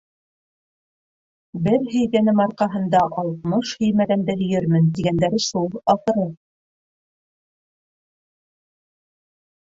[1.67, 6.27] Бер һөйгәнем арҡаһында алтмыш һөймәгәнде һөйөрмөн, тигәндәре шул, ахыры...